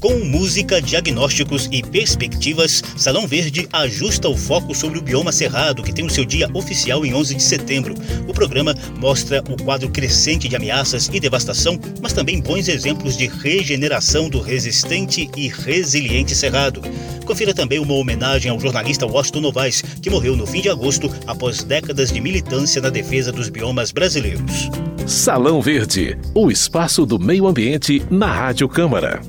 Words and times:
Com 0.00 0.18
música, 0.20 0.80
diagnósticos 0.80 1.68
e 1.70 1.82
perspectivas, 1.82 2.82
Salão 2.96 3.26
Verde 3.26 3.68
ajusta 3.70 4.30
o 4.30 4.36
foco 4.36 4.74
sobre 4.74 4.98
o 4.98 5.02
bioma 5.02 5.30
cerrado, 5.30 5.82
que 5.82 5.92
tem 5.92 6.06
o 6.06 6.10
seu 6.10 6.24
dia 6.24 6.48
oficial 6.54 7.04
em 7.04 7.12
11 7.12 7.34
de 7.34 7.42
setembro. 7.42 7.94
O 8.26 8.32
programa 8.32 8.74
mostra 8.98 9.44
o 9.46 9.62
quadro 9.62 9.90
crescente 9.90 10.48
de 10.48 10.56
ameaças 10.56 11.10
e 11.12 11.20
devastação, 11.20 11.78
mas 12.00 12.14
também 12.14 12.40
bons 12.40 12.66
exemplos 12.68 13.14
de 13.14 13.26
regeneração 13.26 14.30
do 14.30 14.40
resistente 14.40 15.28
e 15.36 15.48
resiliente 15.48 16.34
cerrado. 16.34 16.80
Confira 17.26 17.52
também 17.52 17.78
uma 17.78 17.92
homenagem 17.92 18.50
ao 18.50 18.58
jornalista 18.58 19.04
Washington 19.04 19.42
Novaes, 19.42 19.82
que 20.00 20.08
morreu 20.08 20.34
no 20.34 20.46
fim 20.46 20.62
de 20.62 20.70
agosto 20.70 21.14
após 21.26 21.62
décadas 21.62 22.10
de 22.10 22.22
militância 22.22 22.80
na 22.80 22.88
defesa 22.88 23.30
dos 23.30 23.50
biomas 23.50 23.92
brasileiros. 23.92 24.70
Salão 25.06 25.60
Verde, 25.60 26.16
o 26.34 26.50
espaço 26.50 27.04
do 27.04 27.18
meio 27.18 27.46
ambiente 27.46 28.02
na 28.10 28.32
Rádio 28.32 28.66
Câmara. 28.66 29.20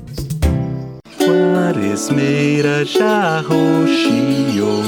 Maresmeira 1.74 2.84
já 2.84 3.40
roxiou, 3.40 4.84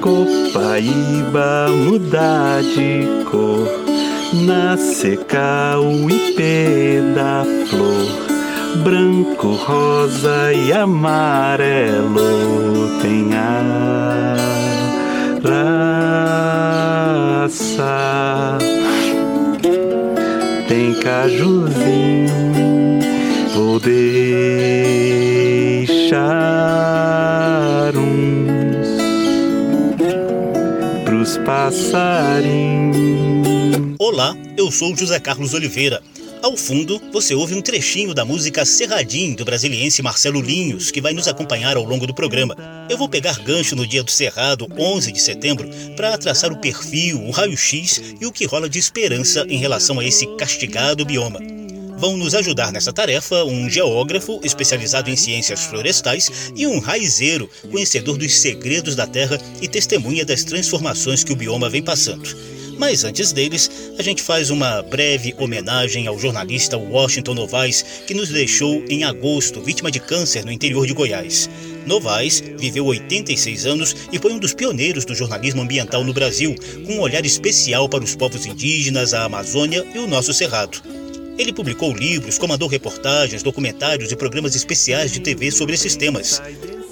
Copaíba 0.00 1.68
muda 1.70 2.60
de 2.62 3.06
cor, 3.30 3.68
na 4.44 4.76
seca 4.76 5.78
o 5.78 6.10
ipê 6.10 7.00
da 7.14 7.44
flor, 7.68 8.08
branco, 8.82 9.52
rosa 9.52 10.52
e 10.52 10.72
amarelo 10.72 12.18
tem 13.00 13.32
a 13.32 14.34
raça, 17.46 18.58
tem 20.66 20.92
cajuzinho, 20.94 22.34
poder 23.54 25.29
deixar 26.10 27.92
uns 27.94 28.88
pros 31.04 31.38
passarinhos. 31.38 32.96
Olá, 33.98 34.36
eu 34.56 34.72
sou 34.72 34.96
José 34.96 35.20
Carlos 35.20 35.54
Oliveira. 35.54 36.02
Ao 36.42 36.56
fundo, 36.56 37.00
você 37.12 37.32
ouve 37.34 37.54
um 37.54 37.62
trechinho 37.62 38.12
da 38.12 38.24
música 38.24 38.64
Cerradim 38.64 39.34
do 39.34 39.44
brasiliense 39.44 40.02
Marcelo 40.02 40.40
Linhos, 40.40 40.90
que 40.90 41.00
vai 41.00 41.12
nos 41.12 41.28
acompanhar 41.28 41.76
ao 41.76 41.84
longo 41.84 42.08
do 42.08 42.14
programa. 42.14 42.56
Eu 42.88 42.98
vou 42.98 43.08
pegar 43.08 43.38
gancho 43.44 43.76
no 43.76 43.86
dia 43.86 44.02
do 44.02 44.10
Cerrado, 44.10 44.66
11 44.76 45.12
de 45.12 45.20
setembro, 45.20 45.68
para 45.94 46.18
traçar 46.18 46.50
o 46.50 46.56
perfil, 46.56 47.22
o 47.22 47.30
raio-x 47.30 48.02
e 48.20 48.26
o 48.26 48.32
que 48.32 48.46
rola 48.46 48.68
de 48.68 48.80
esperança 48.80 49.46
em 49.48 49.58
relação 49.58 50.00
a 50.00 50.04
esse 50.04 50.26
castigado 50.36 51.04
bioma. 51.04 51.59
Vão 52.00 52.16
nos 52.16 52.34
ajudar 52.34 52.72
nessa 52.72 52.94
tarefa 52.94 53.44
um 53.44 53.68
geógrafo 53.68 54.40
especializado 54.42 55.10
em 55.10 55.16
ciências 55.16 55.64
florestais 55.64 56.50
e 56.56 56.66
um 56.66 56.78
raizeiro, 56.78 57.46
conhecedor 57.70 58.16
dos 58.16 58.40
segredos 58.40 58.96
da 58.96 59.06
terra 59.06 59.38
e 59.60 59.68
testemunha 59.68 60.24
das 60.24 60.42
transformações 60.42 61.22
que 61.22 61.30
o 61.30 61.36
bioma 61.36 61.68
vem 61.68 61.82
passando. 61.82 62.34
Mas 62.78 63.04
antes 63.04 63.32
deles, 63.32 63.70
a 63.98 64.02
gente 64.02 64.22
faz 64.22 64.48
uma 64.48 64.80
breve 64.80 65.34
homenagem 65.36 66.06
ao 66.06 66.18
jornalista 66.18 66.78
Washington 66.78 67.34
Novaes, 67.34 67.84
que 68.06 68.14
nos 68.14 68.30
deixou 68.30 68.82
em 68.88 69.04
agosto, 69.04 69.60
vítima 69.60 69.90
de 69.90 70.00
câncer 70.00 70.42
no 70.42 70.50
interior 70.50 70.86
de 70.86 70.94
Goiás. 70.94 71.50
Novaes 71.86 72.42
viveu 72.58 72.86
86 72.86 73.66
anos 73.66 73.94
e 74.10 74.18
foi 74.18 74.32
um 74.32 74.38
dos 74.38 74.54
pioneiros 74.54 75.04
do 75.04 75.14
jornalismo 75.14 75.60
ambiental 75.60 76.02
no 76.02 76.14
Brasil, 76.14 76.54
com 76.86 76.94
um 76.94 77.00
olhar 77.00 77.26
especial 77.26 77.90
para 77.90 78.02
os 78.02 78.16
povos 78.16 78.46
indígenas, 78.46 79.12
a 79.12 79.24
Amazônia 79.24 79.86
e 79.94 79.98
o 79.98 80.06
nosso 80.06 80.32
Cerrado. 80.32 80.80
Ele 81.40 81.54
publicou 81.54 81.94
livros, 81.94 82.36
comandou 82.36 82.68
reportagens, 82.68 83.42
documentários 83.42 84.12
e 84.12 84.16
programas 84.16 84.54
especiais 84.54 85.10
de 85.10 85.20
TV 85.20 85.50
sobre 85.50 85.74
esses 85.74 85.96
temas. 85.96 86.42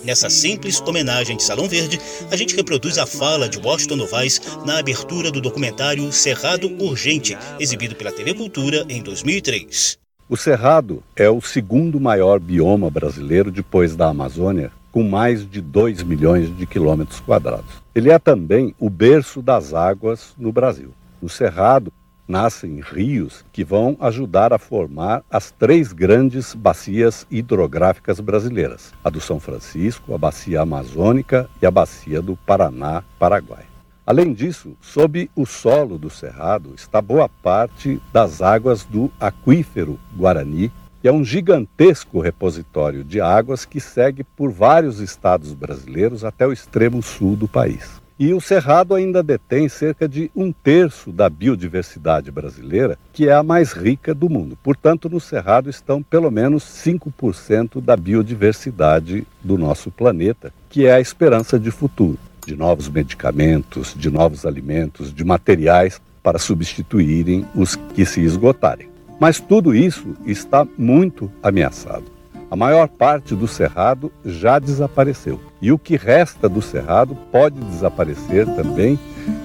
Nessa 0.02 0.30
simples 0.30 0.80
homenagem 0.80 1.36
de 1.36 1.42
Salão 1.42 1.68
Verde, 1.68 2.00
a 2.30 2.34
gente 2.34 2.56
reproduz 2.56 2.96
a 2.96 3.04
fala 3.04 3.46
de 3.46 3.58
Washington 3.58 3.96
Novaes 3.96 4.40
na 4.64 4.78
abertura 4.78 5.30
do 5.30 5.38
documentário 5.38 6.10
Cerrado 6.12 6.66
Urgente, 6.82 7.36
exibido 7.60 7.94
pela 7.94 8.10
TV 8.10 8.32
Cultura 8.32 8.86
em 8.88 9.02
2003. 9.02 9.98
O 10.30 10.34
Cerrado 10.34 11.02
é 11.14 11.28
o 11.28 11.42
segundo 11.42 12.00
maior 12.00 12.40
bioma 12.40 12.88
brasileiro 12.88 13.50
depois 13.50 13.94
da 13.94 14.08
Amazônia, 14.08 14.72
com 14.90 15.02
mais 15.02 15.46
de 15.46 15.60
2 15.60 16.02
milhões 16.04 16.56
de 16.56 16.64
quilômetros 16.64 17.20
quadrados. 17.20 17.82
Ele 17.94 18.10
é 18.10 18.18
também 18.18 18.74
o 18.78 18.88
berço 18.88 19.42
das 19.42 19.74
águas 19.74 20.32
no 20.38 20.50
Brasil. 20.50 20.94
No 21.20 21.28
Cerrado, 21.28 21.92
nascem 22.28 22.80
rios 22.80 23.44
que 23.50 23.64
vão 23.64 23.96
ajudar 23.98 24.52
a 24.52 24.58
formar 24.58 25.24
as 25.30 25.50
três 25.50 25.92
grandes 25.92 26.54
bacias 26.54 27.26
hidrográficas 27.30 28.20
brasileiras: 28.20 28.92
a 29.02 29.08
do 29.08 29.20
São 29.20 29.40
Francisco, 29.40 30.14
a 30.14 30.18
Bacia 30.18 30.60
Amazônica 30.60 31.48
e 31.60 31.66
a 31.66 31.70
Bacia 31.70 32.20
do 32.20 32.36
Paraná-Paraguai. 32.36 33.64
Além 34.06 34.32
disso, 34.32 34.74
sob 34.80 35.30
o 35.36 35.44
solo 35.44 35.98
do 35.98 36.08
Cerrado 36.08 36.72
está 36.74 37.00
boa 37.00 37.28
parte 37.28 38.00
das 38.12 38.40
águas 38.40 38.84
do 38.84 39.10
aquífero 39.20 39.98
Guarani, 40.16 40.72
que 41.00 41.08
é 41.08 41.12
um 41.12 41.24
gigantesco 41.24 42.20
repositório 42.20 43.04
de 43.04 43.20
águas 43.20 43.64
que 43.64 43.80
segue 43.80 44.24
por 44.24 44.50
vários 44.50 44.98
estados 45.00 45.52
brasileiros 45.52 46.24
até 46.24 46.46
o 46.46 46.52
extremo 46.52 47.02
sul 47.02 47.36
do 47.36 47.46
país. 47.46 48.00
E 48.18 48.34
o 48.34 48.40
Cerrado 48.40 48.96
ainda 48.96 49.22
detém 49.22 49.68
cerca 49.68 50.08
de 50.08 50.28
um 50.34 50.50
terço 50.50 51.12
da 51.12 51.30
biodiversidade 51.30 52.32
brasileira, 52.32 52.98
que 53.12 53.28
é 53.28 53.32
a 53.32 53.44
mais 53.44 53.72
rica 53.72 54.12
do 54.12 54.28
mundo. 54.28 54.58
Portanto, 54.60 55.08
no 55.08 55.20
Cerrado 55.20 55.70
estão 55.70 56.02
pelo 56.02 56.28
menos 56.28 56.64
5% 56.64 57.80
da 57.80 57.96
biodiversidade 57.96 59.24
do 59.40 59.56
nosso 59.56 59.88
planeta, 59.92 60.52
que 60.68 60.84
é 60.84 60.94
a 60.94 61.00
esperança 61.00 61.60
de 61.60 61.70
futuro, 61.70 62.18
de 62.44 62.56
novos 62.56 62.88
medicamentos, 62.88 63.94
de 63.96 64.10
novos 64.10 64.44
alimentos, 64.44 65.14
de 65.14 65.24
materiais 65.24 66.00
para 66.20 66.40
substituírem 66.40 67.46
os 67.54 67.76
que 67.76 68.04
se 68.04 68.20
esgotarem. 68.20 68.88
Mas 69.20 69.38
tudo 69.38 69.72
isso 69.72 70.16
está 70.26 70.66
muito 70.76 71.30
ameaçado. 71.40 72.17
A 72.50 72.56
maior 72.56 72.88
parte 72.88 73.34
do 73.34 73.46
cerrado 73.46 74.10
já 74.24 74.58
desapareceu. 74.58 75.40
E 75.60 75.70
o 75.70 75.78
que 75.78 75.96
resta 75.96 76.48
do 76.48 76.62
cerrado 76.62 77.14
pode 77.30 77.60
desaparecer 77.60 78.46
também 78.46 78.98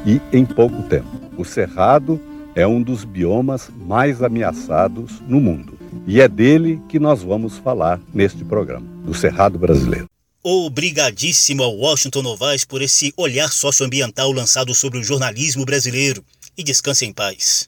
e 0.05 0.21
em 0.31 0.45
pouco 0.45 0.81
tempo. 0.83 1.07
O 1.37 1.43
cerrado 1.43 2.19
é 2.55 2.65
um 2.65 2.81
dos 2.81 3.03
biomas 3.03 3.69
mais 3.75 4.21
ameaçados 4.23 5.21
no 5.27 5.41
mundo. 5.41 5.77
E 6.07 6.21
é 6.21 6.27
dele 6.27 6.81
que 6.87 6.99
nós 6.99 7.21
vamos 7.21 7.57
falar 7.57 7.99
neste 8.13 8.43
programa, 8.43 8.85
do 9.03 9.13
Cerrado 9.13 9.57
Brasileiro. 9.57 10.07
Obrigadíssimo 10.41 11.63
ao 11.63 11.75
Washington 11.75 12.21
Novaes 12.21 12.65
por 12.65 12.81
esse 12.81 13.13
olhar 13.15 13.49
socioambiental 13.49 14.31
lançado 14.31 14.73
sobre 14.75 14.99
o 14.99 15.03
jornalismo 15.03 15.65
brasileiro. 15.65 16.23
E 16.55 16.63
descanse 16.63 17.05
em 17.05 17.11
paz. 17.11 17.67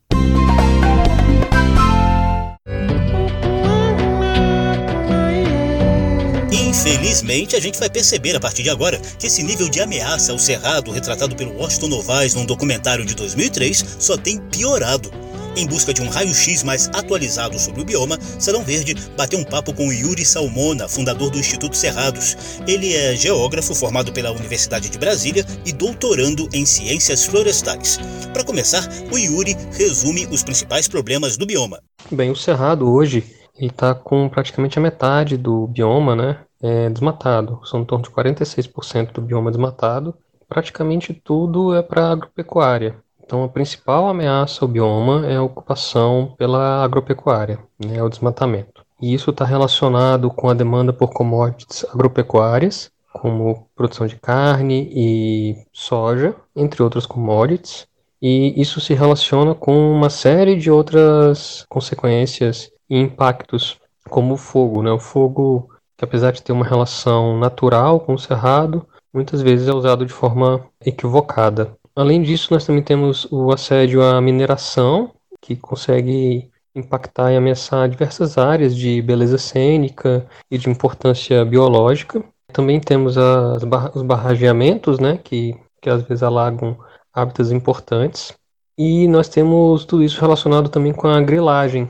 Infelizmente, 6.96 7.58
a 7.58 7.60
gente 7.60 7.78
vai 7.78 7.90
perceber 7.90 8.38
a 8.38 8.40
partir 8.40 8.64
de 8.64 8.70
agora 8.70 8.98
que 9.20 9.28
esse 9.28 9.44
nível 9.44 9.68
de 9.68 9.82
ameaça 9.82 10.32
ao 10.32 10.40
cerrado 10.40 10.92
retratado 10.92 11.36
pelo 11.36 11.54
Washington 11.58 11.90
Novaes 11.90 12.34
num 12.34 12.46
documentário 12.46 13.06
de 13.06 13.14
2003 13.14 13.98
só 14.00 14.16
tem 14.16 14.40
piorado. 14.40 15.12
Em 15.58 15.68
busca 15.68 15.94
de 15.94 16.02
um 16.02 16.08
raio-x 16.08 16.64
mais 16.64 16.88
atualizado 16.94 17.60
sobre 17.60 17.82
o 17.82 17.86
bioma, 17.86 18.18
Salão 18.40 18.64
Verde 18.64 18.96
bateu 19.18 19.38
um 19.38 19.44
papo 19.44 19.74
com 19.74 19.92
Yuri 19.92 20.24
Salmona, 20.24 20.88
fundador 20.88 21.30
do 21.30 21.38
Instituto 21.38 21.76
Cerrados. 21.76 22.38
Ele 22.66 22.96
é 22.96 23.14
geógrafo 23.14 23.76
formado 23.76 24.14
pela 24.14 24.32
Universidade 24.32 24.90
de 24.90 24.98
Brasília 24.98 25.46
e 25.66 25.74
doutorando 25.74 26.48
em 26.54 26.66
ciências 26.66 27.26
florestais. 27.26 28.00
Para 28.32 28.46
começar, 28.46 28.88
o 29.12 29.18
Yuri 29.18 29.56
resume 29.78 30.28
os 30.28 30.44
principais 30.44 30.88
problemas 30.88 31.36
do 31.36 31.46
bioma. 31.46 31.78
Bem, 32.10 32.32
o 32.32 32.36
cerrado 32.38 32.90
hoje 32.90 33.22
está 33.60 33.94
com 33.94 34.30
praticamente 34.30 34.80
a 34.80 34.82
metade 34.82 35.36
do 35.36 35.68
bioma, 35.68 36.16
né? 36.16 36.45
É 36.62 36.90
desmatado. 36.90 37.60
São 37.66 37.82
em 37.82 37.86
torno 37.86 38.04
de 38.04 38.12
46% 38.12 39.14
do 39.14 39.22
bioma 39.22 39.52
desmatado. 39.52 40.16
Praticamente 40.48 41.14
tudo 41.14 41.74
é 41.74 41.82
para 41.82 42.12
agropecuária. 42.12 42.96
Então, 43.24 43.44
a 43.44 43.50
principal 43.50 44.08
ameaça 44.08 44.64
ao 44.64 44.68
bioma 44.70 45.26
é 45.26 45.38
a 45.38 45.42
ocupação 45.42 46.36
pela 46.38 46.84
agropecuária, 46.84 47.60
né, 47.84 48.02
o 48.02 48.10
desmatamento. 48.10 48.86
E 49.02 49.14
isso 49.14 49.32
está 49.32 49.44
relacionado 49.44 50.30
com 50.30 50.48
a 50.48 50.54
demanda 50.54 50.94
por 50.94 51.12
commodities 51.12 51.84
agropecuárias, 51.86 52.92
como 53.12 53.68
produção 53.76 54.06
de 54.06 54.16
carne 54.16 54.90
e 54.92 55.58
soja, 55.74 56.36
entre 56.56 56.84
outras 56.84 57.06
commodities. 57.06 57.88
E 58.22 58.60
isso 58.60 58.80
se 58.80 58.94
relaciona 58.94 59.56
com 59.56 59.92
uma 59.92 60.10
série 60.10 60.56
de 60.56 60.70
outras 60.70 61.66
consequências 61.68 62.72
e 62.90 62.98
impactos, 62.98 63.80
como 64.10 64.36
o 64.36 64.38
fogo. 64.38 64.84
Né? 64.84 64.92
O 64.92 65.00
fogo 65.00 65.70
que 65.98 66.04
apesar 66.04 66.32
de 66.32 66.44
ter 66.44 66.52
uma 66.52 66.66
relação 66.66 67.38
natural 67.38 68.00
com 68.00 68.14
o 68.14 68.20
cerrado, 68.20 68.86
muitas 69.14 69.42
vezes 69.42 69.68
é 69.68 69.74
usado 69.74 70.06
de 70.06 70.12
forma 70.12 70.66
equivocada. 70.86 71.76
Além 71.96 72.22
disso, 72.22 72.54
nós 72.54 72.66
também 72.66 72.84
temos 72.84 73.26
o 73.32 73.52
assédio 73.52 74.04
à 74.04 74.20
mineração, 74.20 75.12
que 75.42 75.56
consegue 75.56 76.50
impactar 76.76 77.32
e 77.32 77.38
ameaçar 77.38 77.88
diversas 77.88 78.38
áreas 78.38 78.76
de 78.76 79.02
beleza 79.02 79.38
cênica 79.38 80.28
e 80.52 80.58
de 80.58 80.70
importância 80.70 81.46
biológica. 81.46 82.22
Também 82.52 82.80
temos 82.80 83.18
as 83.18 83.64
os 83.96 84.04
barrageamentos, 84.04 85.00
né, 85.00 85.18
que, 85.24 85.56
que 85.82 85.90
às 85.90 86.02
vezes 86.02 86.22
alagam 86.22 86.78
hábitats 87.14 87.52
importantes. 87.52 88.34
E 88.78 89.08
nós 89.08 89.30
temos 89.30 89.86
tudo 89.86 90.04
isso 90.04 90.20
relacionado 90.20 90.68
também 90.68 90.92
com 90.92 91.08
a 91.08 91.22
grilagem. 91.22 91.90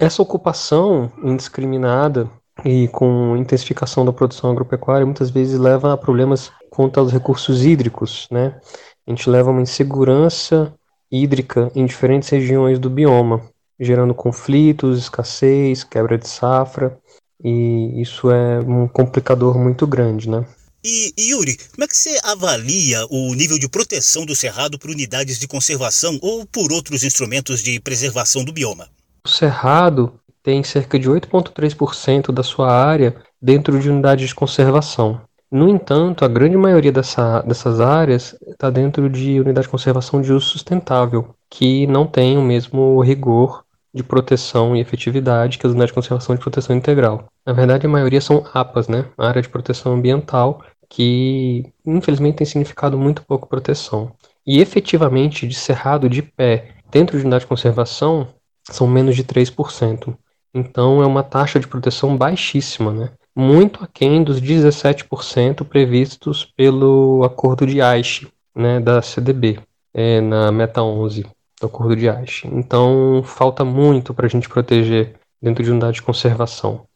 Essa 0.00 0.22
ocupação 0.22 1.12
indiscriminada 1.22 2.30
e 2.64 2.88
com 2.88 3.36
intensificação 3.36 4.04
da 4.04 4.12
produção 4.12 4.50
agropecuária 4.50 5.06
muitas 5.06 5.30
vezes 5.30 5.58
leva 5.58 5.92
a 5.92 5.96
problemas 5.96 6.52
quanto 6.70 7.00
aos 7.00 7.12
recursos 7.12 7.64
hídricos, 7.64 8.28
né? 8.30 8.60
A 9.06 9.10
gente 9.10 9.28
leva 9.28 9.50
uma 9.50 9.62
insegurança 9.62 10.72
hídrica 11.10 11.70
em 11.74 11.84
diferentes 11.84 12.28
regiões 12.28 12.78
do 12.78 12.88
bioma, 12.88 13.42
gerando 13.78 14.14
conflitos, 14.14 14.98
escassez, 14.98 15.82
quebra 15.82 16.16
de 16.16 16.28
safra, 16.28 16.98
e 17.42 18.00
isso 18.00 18.30
é 18.30 18.60
um 18.60 18.86
complicador 18.86 19.58
muito 19.58 19.86
grande, 19.86 20.28
né? 20.28 20.46
E, 20.84 21.14
Yuri, 21.18 21.56
como 21.72 21.84
é 21.84 21.86
que 21.86 21.96
você 21.96 22.18
avalia 22.24 23.06
o 23.08 23.34
nível 23.34 23.58
de 23.58 23.68
proteção 23.68 24.26
do 24.26 24.34
cerrado 24.34 24.78
por 24.78 24.90
unidades 24.90 25.38
de 25.38 25.46
conservação 25.46 26.18
ou 26.20 26.44
por 26.44 26.72
outros 26.72 27.04
instrumentos 27.04 27.62
de 27.62 27.78
preservação 27.78 28.44
do 28.44 28.52
bioma? 28.52 28.88
O 29.24 29.28
cerrado 29.28 30.18
tem 30.42 30.62
cerca 30.62 30.98
de 30.98 31.08
8,3% 31.08 32.32
da 32.32 32.42
sua 32.42 32.72
área 32.72 33.14
dentro 33.40 33.78
de 33.78 33.90
unidades 33.90 34.28
de 34.28 34.34
conservação. 34.34 35.20
No 35.50 35.68
entanto, 35.68 36.24
a 36.24 36.28
grande 36.28 36.56
maioria 36.56 36.90
dessa, 36.90 37.42
dessas 37.42 37.78
áreas 37.78 38.34
está 38.46 38.70
dentro 38.70 39.10
de 39.10 39.38
unidade 39.38 39.66
de 39.66 39.70
conservação 39.70 40.22
de 40.22 40.32
uso 40.32 40.46
sustentável, 40.46 41.34
que 41.50 41.86
não 41.86 42.06
tem 42.06 42.38
o 42.38 42.42
mesmo 42.42 43.00
rigor 43.02 43.62
de 43.94 44.02
proteção 44.02 44.74
e 44.74 44.80
efetividade 44.80 45.58
que 45.58 45.66
as 45.66 45.72
unidades 45.72 45.90
de 45.90 45.94
conservação 45.94 46.34
de 46.34 46.40
proteção 46.40 46.74
integral. 46.74 47.26
Na 47.44 47.52
verdade, 47.52 47.86
a 47.86 47.90
maioria 47.90 48.20
são 48.20 48.44
APAs, 48.54 48.88
né? 48.88 49.04
Área 49.18 49.42
de 49.42 49.48
proteção 49.48 49.92
ambiental, 49.92 50.64
que 50.88 51.70
infelizmente 51.84 52.36
tem 52.36 52.46
significado 52.46 52.96
muito 52.98 53.22
pouco 53.22 53.48
proteção. 53.48 54.12
E 54.46 54.60
efetivamente, 54.60 55.46
de 55.46 55.54
cerrado 55.54 56.08
de 56.08 56.22
pé 56.22 56.76
dentro 56.90 57.16
de 57.16 57.24
unidade 57.24 57.44
de 57.44 57.48
conservação, 57.48 58.28
são 58.70 58.86
menos 58.86 59.14
de 59.14 59.24
3%. 59.24 60.16
Então 60.54 61.02
é 61.02 61.06
uma 61.06 61.22
taxa 61.22 61.58
de 61.58 61.66
proteção 61.66 62.16
baixíssima, 62.16 62.92
né? 62.92 63.12
muito 63.34 63.82
aquém 63.82 64.22
dos 64.22 64.40
17% 64.40 65.64
previstos 65.64 66.44
pelo 66.44 67.24
acordo 67.24 67.66
de 67.66 67.80
Aichi, 67.80 68.28
né, 68.54 68.78
da 68.78 69.00
CDB, 69.00 69.58
é, 69.94 70.20
na 70.20 70.52
Meta 70.52 70.82
11 70.82 71.26
do 71.60 71.66
acordo 71.66 71.96
de 71.96 72.08
Aichi. 72.08 72.46
Então 72.48 73.22
falta 73.24 73.64
muito 73.64 74.12
para 74.12 74.26
a 74.26 74.28
gente 74.28 74.48
proteger 74.48 75.14
dentro 75.40 75.64
de 75.64 75.70
unidade 75.70 75.94
de 75.94 76.02
conservação. 76.02 76.86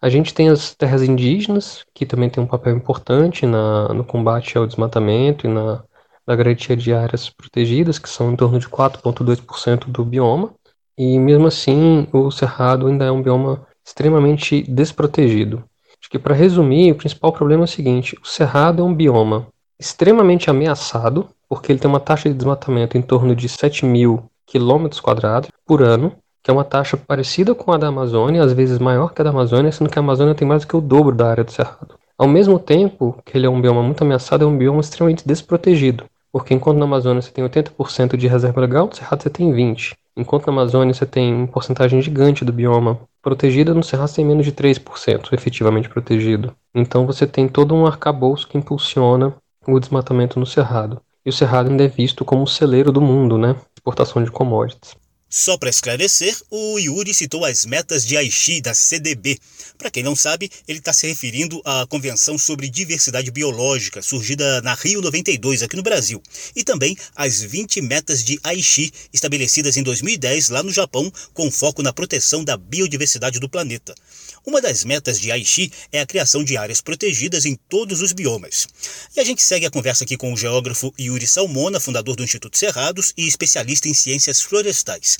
A 0.00 0.08
gente 0.08 0.34
tem 0.34 0.48
as 0.48 0.74
terras 0.74 1.02
indígenas, 1.02 1.84
que 1.94 2.04
também 2.04 2.28
tem 2.28 2.42
um 2.42 2.46
papel 2.46 2.76
importante 2.76 3.46
na, 3.46 3.88
no 3.88 4.04
combate 4.04 4.58
ao 4.58 4.66
desmatamento 4.66 5.46
e 5.46 5.50
na, 5.50 5.84
na 6.26 6.34
garantia 6.34 6.76
de 6.76 6.92
áreas 6.92 7.30
protegidas, 7.30 7.98
que 8.00 8.08
são 8.08 8.32
em 8.32 8.36
torno 8.36 8.58
de 8.58 8.68
4,2% 8.68 9.86
do 9.86 10.04
bioma. 10.04 10.52
E 10.96 11.18
mesmo 11.18 11.46
assim, 11.46 12.06
o 12.12 12.30
cerrado 12.30 12.86
ainda 12.86 13.04
é 13.04 13.10
um 13.10 13.22
bioma 13.22 13.66
extremamente 13.84 14.62
desprotegido. 14.62 15.64
Acho 16.00 16.10
que 16.10 16.18
para 16.18 16.34
resumir, 16.34 16.92
o 16.92 16.96
principal 16.96 17.32
problema 17.32 17.62
é 17.62 17.64
o 17.64 17.68
seguinte: 17.68 18.16
o 18.22 18.26
cerrado 18.26 18.82
é 18.82 18.84
um 18.84 18.94
bioma 18.94 19.46
extremamente 19.78 20.50
ameaçado, 20.50 21.28
porque 21.48 21.72
ele 21.72 21.78
tem 21.78 21.88
uma 21.88 22.00
taxa 22.00 22.28
de 22.28 22.34
desmatamento 22.34 22.96
em 22.96 23.02
torno 23.02 23.34
de 23.34 23.48
7 23.48 23.84
mil 23.84 24.24
quilômetros 24.46 25.00
quadrados 25.00 25.50
por 25.66 25.82
ano, 25.82 26.12
que 26.42 26.50
é 26.50 26.54
uma 26.54 26.64
taxa 26.64 26.96
parecida 26.96 27.54
com 27.54 27.72
a 27.72 27.78
da 27.78 27.88
Amazônia, 27.88 28.42
às 28.42 28.52
vezes 28.52 28.78
maior 28.78 29.12
que 29.12 29.20
a 29.20 29.24
da 29.24 29.30
Amazônia, 29.30 29.72
sendo 29.72 29.88
que 29.88 29.98
a 29.98 30.02
Amazônia 30.02 30.34
tem 30.34 30.46
mais 30.46 30.62
do 30.62 30.68
que 30.68 30.76
o 30.76 30.80
dobro 30.80 31.14
da 31.14 31.30
área 31.30 31.44
do 31.44 31.52
cerrado. 31.52 31.96
Ao 32.18 32.28
mesmo 32.28 32.58
tempo 32.58 33.16
que 33.24 33.36
ele 33.36 33.46
é 33.46 33.50
um 33.50 33.60
bioma 33.60 33.82
muito 33.82 34.02
ameaçado, 34.02 34.44
é 34.44 34.46
um 34.46 34.56
bioma 34.56 34.80
extremamente 34.80 35.26
desprotegido, 35.26 36.04
porque 36.30 36.52
enquanto 36.52 36.78
na 36.78 36.84
Amazônia 36.84 37.22
você 37.22 37.30
tem 37.30 37.44
80% 37.44 38.16
de 38.16 38.26
reserva 38.26 38.60
legal, 38.60 38.86
no 38.86 38.94
cerrado 38.94 39.22
você 39.22 39.30
tem 39.30 39.52
20%. 39.52 39.94
Enquanto 40.16 40.46
na 40.46 40.52
Amazônia 40.52 40.92
você 40.92 41.06
tem 41.06 41.34
uma 41.34 41.46
porcentagem 41.46 42.02
gigante 42.02 42.44
do 42.44 42.52
bioma 42.52 43.00
protegido, 43.22 43.74
no 43.74 43.82
Cerrado 43.82 44.14
tem 44.14 44.24
menos 44.24 44.44
de 44.44 44.52
3% 44.52 45.32
efetivamente 45.32 45.88
protegido. 45.88 46.54
Então 46.74 47.06
você 47.06 47.26
tem 47.26 47.48
todo 47.48 47.74
um 47.74 47.86
arcabouço 47.86 48.48
que 48.48 48.58
impulsiona 48.58 49.34
o 49.66 49.80
desmatamento 49.80 50.38
no 50.38 50.46
Cerrado. 50.46 51.00
E 51.24 51.30
o 51.30 51.32
Cerrado 51.32 51.70
ainda 51.70 51.84
é 51.84 51.88
visto 51.88 52.24
como 52.24 52.42
o 52.42 52.48
celeiro 52.48 52.90
do 52.92 53.00
mundo, 53.00 53.38
né? 53.38 53.56
Exportação 53.76 54.22
de 54.22 54.30
commodities. 54.30 54.96
Só 55.34 55.56
para 55.56 55.70
esclarecer, 55.70 56.36
o 56.50 56.78
Yuri 56.78 57.14
citou 57.14 57.46
as 57.46 57.64
metas 57.64 58.04
de 58.04 58.18
Aichi 58.18 58.60
da 58.60 58.74
CDB. 58.74 59.38
Para 59.78 59.90
quem 59.90 60.02
não 60.02 60.14
sabe, 60.14 60.50
ele 60.68 60.78
está 60.78 60.92
se 60.92 61.06
referindo 61.06 61.58
à 61.64 61.86
Convenção 61.86 62.36
sobre 62.36 62.68
Diversidade 62.68 63.30
Biológica, 63.30 64.02
surgida 64.02 64.60
na 64.60 64.74
Rio 64.74 65.00
92 65.00 65.62
aqui 65.62 65.74
no 65.74 65.82
Brasil, 65.82 66.22
e 66.54 66.62
também 66.62 66.94
às 67.16 67.40
20 67.40 67.80
metas 67.80 68.22
de 68.22 68.38
Aichi, 68.44 68.92
estabelecidas 69.10 69.78
em 69.78 69.82
2010 69.82 70.50
lá 70.50 70.62
no 70.62 70.70
Japão, 70.70 71.10
com 71.32 71.50
foco 71.50 71.82
na 71.82 71.94
proteção 71.94 72.44
da 72.44 72.58
biodiversidade 72.58 73.40
do 73.40 73.48
planeta. 73.48 73.94
Uma 74.44 74.60
das 74.60 74.84
metas 74.84 75.20
de 75.20 75.30
Aichi 75.30 75.70
é 75.92 76.00
a 76.00 76.06
criação 76.06 76.42
de 76.42 76.56
áreas 76.56 76.80
protegidas 76.80 77.46
em 77.46 77.54
todos 77.54 78.00
os 78.02 78.12
biomas. 78.12 78.66
E 79.16 79.20
a 79.20 79.24
gente 79.24 79.40
segue 79.40 79.64
a 79.64 79.70
conversa 79.70 80.02
aqui 80.02 80.16
com 80.16 80.32
o 80.32 80.36
geógrafo 80.36 80.92
Yuri 80.98 81.26
Salmona, 81.26 81.78
fundador 81.78 82.16
do 82.16 82.24
Instituto 82.24 82.58
Cerrados 82.58 83.14
e 83.16 83.26
especialista 83.26 83.88
em 83.88 83.94
ciências 83.94 84.42
florestais. 84.42 85.16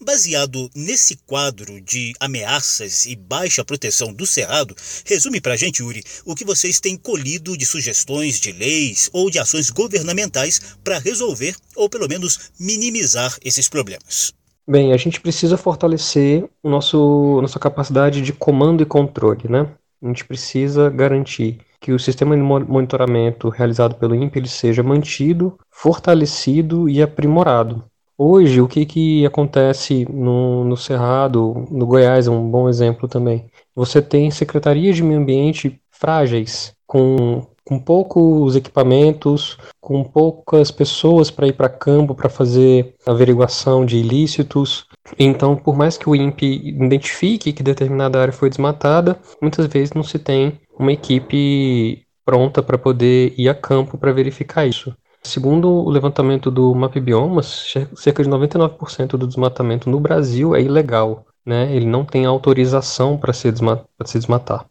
Baseado 0.00 0.70
nesse 0.74 1.16
quadro 1.26 1.80
de 1.80 2.12
ameaças 2.20 3.06
e 3.06 3.16
baixa 3.16 3.64
proteção 3.64 4.12
do 4.12 4.26
cerrado, 4.26 4.74
resume 5.04 5.40
para 5.40 5.54
a 5.54 5.56
gente, 5.56 5.82
Yuri, 5.82 6.02
o 6.24 6.34
que 6.34 6.44
vocês 6.44 6.80
têm 6.80 6.96
colhido 6.96 7.56
de 7.56 7.64
sugestões 7.64 8.38
de 8.38 8.52
leis 8.52 9.08
ou 9.12 9.30
de 9.30 9.38
ações 9.38 9.70
governamentais 9.70 10.60
para 10.84 10.98
resolver 10.98 11.56
ou 11.74 11.88
pelo 11.88 12.08
menos 12.08 12.50
minimizar 12.58 13.36
esses 13.44 13.68
problemas. 13.68 14.32
Bem, 14.68 14.92
a 14.92 14.96
gente 14.96 15.20
precisa 15.20 15.56
fortalecer 15.56 16.44
o 16.62 16.68
nosso, 16.68 17.40
nossa 17.40 17.58
capacidade 17.58 18.20
de 18.20 18.32
comando 18.32 18.82
e 18.82 18.86
controle, 18.86 19.48
né? 19.48 19.68
A 20.02 20.06
gente 20.08 20.24
precisa 20.24 20.90
garantir 20.90 21.58
que 21.80 21.92
o 21.92 21.98
sistema 21.98 22.36
de 22.36 22.42
monitoramento 22.42 23.48
realizado 23.48 23.94
pelo 23.94 24.14
INPE 24.14 24.48
seja 24.48 24.82
mantido, 24.82 25.56
fortalecido 25.70 26.88
e 26.88 27.00
aprimorado. 27.00 27.84
Hoje, 28.18 28.60
o 28.60 28.68
que, 28.68 28.86
que 28.86 29.26
acontece 29.26 30.06
no, 30.10 30.64
no 30.64 30.76
Cerrado, 30.76 31.66
no 31.70 31.86
Goiás 31.86 32.26
é 32.26 32.30
um 32.30 32.50
bom 32.50 32.68
exemplo 32.68 33.06
também. 33.08 33.50
Você 33.74 34.00
tem 34.00 34.30
secretarias 34.30 34.96
de 34.96 35.02
meio 35.02 35.20
ambiente 35.20 35.80
frágeis, 35.90 36.74
com 36.86 37.46
com 37.66 37.80
poucos 37.80 38.54
equipamentos, 38.54 39.58
com 39.80 40.04
poucas 40.04 40.70
pessoas 40.70 41.32
para 41.32 41.48
ir 41.48 41.52
para 41.52 41.68
campo 41.68 42.14
para 42.14 42.28
fazer 42.28 42.94
averiguação 43.04 43.84
de 43.84 43.96
ilícitos. 43.96 44.86
Então, 45.18 45.56
por 45.56 45.76
mais 45.76 45.98
que 45.98 46.08
o 46.08 46.14
INPE 46.14 46.68
identifique 46.68 47.52
que 47.52 47.64
determinada 47.64 48.20
área 48.20 48.32
foi 48.32 48.48
desmatada, 48.48 49.18
muitas 49.42 49.66
vezes 49.66 49.92
não 49.92 50.04
se 50.04 50.16
tem 50.16 50.60
uma 50.78 50.92
equipe 50.92 52.06
pronta 52.24 52.62
para 52.62 52.78
poder 52.78 53.34
ir 53.36 53.48
a 53.48 53.54
campo 53.54 53.98
para 53.98 54.12
verificar 54.12 54.64
isso. 54.64 54.94
Segundo 55.26 55.68
o 55.68 55.90
levantamento 55.90 56.50
do 56.50 56.74
Map 56.74 56.94
Biomas, 56.96 57.74
cerca 57.96 58.22
de 58.22 58.28
99% 58.28 59.16
do 59.16 59.26
desmatamento 59.26 59.90
no 59.90 60.00
Brasil 60.00 60.54
é 60.54 60.62
ilegal. 60.62 61.26
Né? 61.44 61.74
Ele 61.74 61.86
não 61.86 62.04
tem 62.04 62.24
autorização 62.24 63.18
para 63.18 63.32
se, 63.32 63.50
desma 63.50 63.84
se 64.04 64.18
desmatar. 64.18 64.66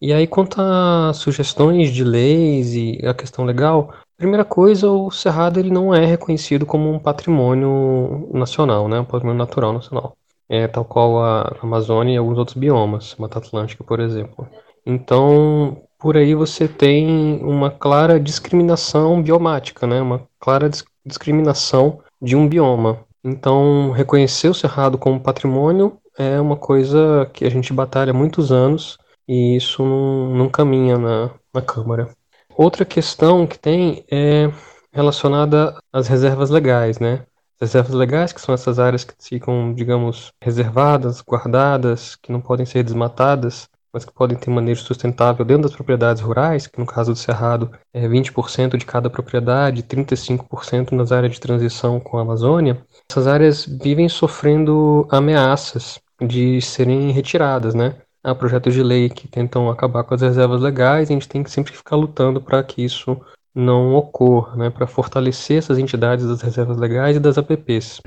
E 0.00 0.12
aí, 0.12 0.26
quanto 0.26 0.60
a 0.60 1.12
sugestões 1.12 1.90
de 1.90 2.04
leis 2.04 2.74
e 2.74 3.04
a 3.04 3.12
questão 3.12 3.44
legal, 3.44 3.92
primeira 4.16 4.44
coisa, 4.44 4.90
o 4.90 5.10
Cerrado 5.10 5.58
ele 5.58 5.70
não 5.70 5.94
é 5.94 6.06
reconhecido 6.06 6.64
como 6.64 6.90
um 6.90 6.98
patrimônio 6.98 8.28
nacional, 8.32 8.88
né, 8.88 9.00
um 9.00 9.04
patrimônio 9.04 9.38
natural 9.38 9.72
nacional, 9.72 10.16
é, 10.48 10.68
tal 10.68 10.84
qual 10.84 11.22
a 11.22 11.56
Amazônia 11.62 12.14
e 12.14 12.16
alguns 12.16 12.38
outros 12.38 12.56
biomas, 12.56 13.16
Mata 13.18 13.38
Atlântica, 13.38 13.82
por 13.82 13.98
exemplo. 14.00 14.48
Então, 14.86 15.82
por 15.98 16.16
aí 16.16 16.34
você 16.34 16.68
tem 16.68 17.40
uma 17.42 17.70
clara 17.70 18.20
discriminação 18.20 19.22
biomática, 19.22 19.86
né, 19.86 20.00
uma 20.00 20.26
clara 20.38 20.70
discriminação 21.04 22.00
de 22.20 22.36
um 22.36 22.48
bioma. 22.48 23.00
Então, 23.24 23.90
reconhecer 23.90 24.48
o 24.48 24.54
Cerrado 24.54 24.96
como 24.96 25.20
patrimônio 25.20 25.98
é 26.16 26.40
uma 26.40 26.56
coisa 26.56 27.28
que 27.32 27.44
a 27.44 27.50
gente 27.50 27.72
batalha 27.72 28.10
há 28.10 28.14
muitos 28.14 28.52
anos 28.52 28.96
e 29.26 29.56
isso 29.56 29.82
não, 29.82 30.34
não 30.34 30.48
caminha 30.48 30.96
na, 30.96 31.30
na 31.52 31.60
Câmara. 31.60 32.08
Outra 32.56 32.84
questão 32.84 33.46
que 33.46 33.58
tem 33.58 34.04
é 34.10 34.50
relacionada 34.92 35.76
às 35.92 36.08
reservas 36.08 36.50
legais, 36.50 36.98
né? 36.98 37.24
As 37.60 37.68
reservas 37.68 37.94
legais, 37.94 38.32
que 38.32 38.40
são 38.40 38.54
essas 38.54 38.78
áreas 38.78 39.04
que 39.04 39.14
ficam, 39.20 39.74
digamos, 39.74 40.32
reservadas, 40.40 41.20
guardadas, 41.20 42.16
que 42.16 42.32
não 42.32 42.40
podem 42.40 42.64
ser 42.64 42.82
desmatadas. 42.82 43.68
Mas 43.92 44.04
que 44.04 44.12
podem 44.12 44.36
ter 44.36 44.50
manejo 44.50 44.82
sustentável 44.82 45.44
dentro 45.44 45.64
das 45.64 45.72
propriedades 45.72 46.22
rurais, 46.22 46.66
que 46.66 46.78
no 46.78 46.86
caso 46.86 47.12
do 47.12 47.18
Cerrado 47.18 47.70
é 47.92 48.06
20% 48.06 48.76
de 48.76 48.84
cada 48.84 49.08
propriedade, 49.08 49.82
35% 49.82 50.92
nas 50.92 51.12
áreas 51.12 51.32
de 51.32 51.40
transição 51.40 51.98
com 51.98 52.18
a 52.18 52.22
Amazônia, 52.22 52.82
essas 53.10 53.26
áreas 53.26 53.66
vivem 53.66 54.08
sofrendo 54.08 55.06
ameaças 55.10 56.00
de 56.20 56.60
serem 56.60 57.10
retiradas, 57.10 57.74
né? 57.74 57.96
Há 58.22 58.34
projetos 58.34 58.74
de 58.74 58.82
lei 58.82 59.08
que 59.08 59.28
tentam 59.28 59.70
acabar 59.70 60.02
com 60.04 60.14
as 60.14 60.20
reservas 60.20 60.60
legais 60.60 61.08
e 61.08 61.12
a 61.12 61.14
gente 61.14 61.28
tem 61.28 61.42
que 61.42 61.50
sempre 61.50 61.72
ficar 61.72 61.96
lutando 61.96 62.40
para 62.40 62.62
que 62.62 62.84
isso 62.84 63.18
não 63.54 63.94
ocorra, 63.94 64.56
né? 64.56 64.70
Para 64.70 64.86
fortalecer 64.86 65.58
essas 65.58 65.78
entidades 65.78 66.26
das 66.26 66.42
reservas 66.42 66.76
legais 66.76 67.16
e 67.16 67.20
das 67.20 67.38
APPs. 67.38 68.00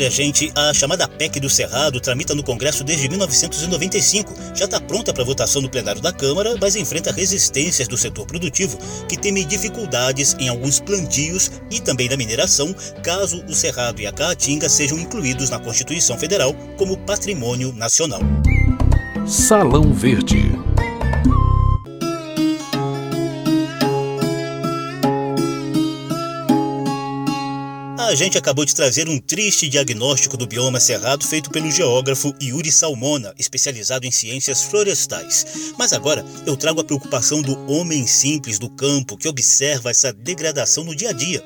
Olha, 0.00 0.10
gente, 0.10 0.50
a 0.56 0.72
chamada 0.72 1.06
PEC 1.06 1.38
do 1.40 1.50
Cerrado 1.50 2.00
tramita 2.00 2.34
no 2.34 2.42
Congresso 2.42 2.82
desde 2.82 3.06
1995. 3.06 4.32
Já 4.54 4.64
está 4.64 4.80
pronta 4.80 5.12
para 5.12 5.22
votação 5.22 5.60
no 5.60 5.68
plenário 5.68 6.00
da 6.00 6.10
Câmara, 6.10 6.56
mas 6.58 6.74
enfrenta 6.74 7.12
resistências 7.12 7.86
do 7.86 7.98
setor 7.98 8.24
produtivo, 8.24 8.78
que 9.06 9.18
teme 9.18 9.44
dificuldades 9.44 10.34
em 10.38 10.48
alguns 10.48 10.80
plantios 10.80 11.50
e 11.70 11.80
também 11.80 12.08
na 12.08 12.16
mineração, 12.16 12.74
caso 13.02 13.44
o 13.46 13.52
Cerrado 13.52 14.00
e 14.00 14.06
a 14.06 14.12
Caatinga 14.12 14.70
sejam 14.70 14.98
incluídos 14.98 15.50
na 15.50 15.58
Constituição 15.58 16.16
Federal 16.16 16.54
como 16.78 16.96
patrimônio 16.96 17.70
nacional. 17.74 18.22
Salão 19.26 19.92
Verde. 19.92 20.50
A 28.10 28.14
gente 28.16 28.36
acabou 28.36 28.64
de 28.64 28.74
trazer 28.74 29.08
um 29.08 29.20
triste 29.20 29.68
diagnóstico 29.68 30.36
do 30.36 30.44
bioma 30.44 30.80
cerrado 30.80 31.24
feito 31.24 31.48
pelo 31.48 31.70
geógrafo 31.70 32.34
Yuri 32.42 32.72
Salmona, 32.72 33.32
especializado 33.38 34.04
em 34.04 34.10
ciências 34.10 34.64
florestais. 34.64 35.46
Mas 35.78 35.92
agora 35.92 36.26
eu 36.44 36.56
trago 36.56 36.80
a 36.80 36.84
preocupação 36.84 37.40
do 37.40 37.56
homem 37.70 38.08
simples 38.08 38.58
do 38.58 38.68
campo 38.68 39.16
que 39.16 39.28
observa 39.28 39.90
essa 39.90 40.12
degradação 40.12 40.82
no 40.82 40.96
dia 40.96 41.10
a 41.10 41.12
dia. 41.12 41.40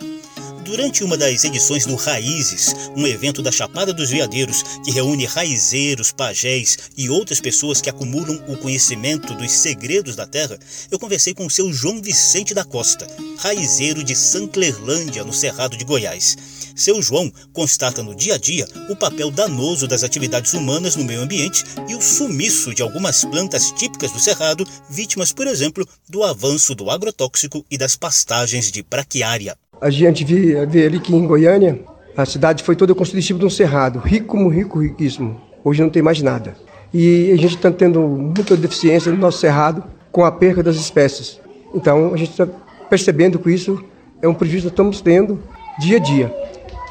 Durante 0.65 1.05
uma 1.05 1.19
das 1.19 1.45
edições 1.45 1.85
do 1.85 1.95
Raízes, 1.97 2.75
um 2.97 3.07
evento 3.07 3.43
da 3.43 3.53
Chapada 3.53 3.93
dos 3.93 4.09
Veadeiros 4.09 4.63
que 4.83 4.91
reúne 4.91 5.27
raizeiros, 5.27 6.13
pajés 6.13 6.79
e 6.97 7.11
outras 7.11 7.39
pessoas 7.41 7.83
que 7.83 7.91
acumulam 7.91 8.43
o 8.49 8.57
conhecimento 8.57 9.35
dos 9.35 9.53
segredos 9.53 10.17
da 10.17 10.27
terra, 10.27 10.59
eu 10.91 10.99
conversei 10.99 11.35
com 11.35 11.45
o 11.45 11.51
seu 11.51 11.71
João 11.71 12.01
Vicente 12.01 12.55
da 12.55 12.65
Costa, 12.65 13.07
raizeiro 13.37 14.03
de 14.03 14.17
Sanclerlândia, 14.17 15.23
no 15.23 15.35
Cerrado 15.35 15.77
de 15.77 15.85
Goiás. 15.85 16.54
Seu 16.75 17.01
João 17.01 17.31
constata 17.53 18.03
no 18.03 18.17
dia 18.17 18.35
a 18.35 18.39
dia 18.39 18.67
o 18.91 18.97
papel 18.97 19.31
danoso 19.31 19.87
das 19.87 20.03
atividades 20.03 20.55
humanas 20.55 20.97
no 20.97 21.05
meio 21.05 21.21
ambiente 21.21 21.65
e 21.89 21.95
o 21.95 22.03
sumiço 22.03 22.75
de 22.75 22.83
algumas 22.83 23.25
plantas 23.25 23.71
típicas 23.71 24.11
do 24.11 24.19
Cerrado, 24.19 24.67
vítimas, 24.91 25.33
por 25.33 25.47
exemplo, 25.47 25.87
do 26.09 26.25
avanço 26.25 26.75
do 26.75 26.91
agrotóxico 26.91 27.65
e 27.71 27.79
das 27.79 27.95
pastagens 27.95 28.73
de 28.73 28.83
braquiária. 28.83 29.57
A 29.81 29.89
gente 29.89 30.25
vê, 30.25 30.67
vê 30.67 30.87
ali 30.87 30.99
que 30.99 31.15
em 31.15 31.27
Goiânia, 31.27 31.81
a 32.17 32.27
cidade 32.27 32.65
foi 32.65 32.75
toda 32.75 32.93
construída 32.95 33.25
em 33.25 33.27
cima 33.27 33.39
de 33.39 33.47
um 33.47 33.51
cerrado, 33.51 34.01
rico 34.01 34.49
rico, 34.49 34.81
riquíssimo. 34.81 35.41
Hoje 35.63 35.81
não 35.81 35.91
tem 35.91 36.03
mais 36.03 36.21
nada. 36.23 36.57
E 36.93 37.31
a 37.33 37.37
gente 37.37 37.55
está 37.55 37.71
tendo 37.71 38.01
muita 38.01 38.57
deficiência 38.57 39.13
no 39.13 39.19
nosso 39.19 39.39
cerrado 39.39 39.85
com 40.11 40.25
a 40.25 40.33
perca 40.33 40.63
das 40.63 40.77
espécies. 40.77 41.41
Então 41.73 42.13
a 42.13 42.17
gente 42.17 42.33
está 42.33 42.47
percebendo 42.91 43.39
que 43.39 43.51
isso 43.51 43.83
é 44.21 44.29
um 44.29 44.35
prejuízo 44.35 44.67
que 44.67 44.73
estamos 44.73 45.01
tendo 45.01 45.41
dia 45.79 45.97
a 45.97 46.01
dia. 46.01 46.45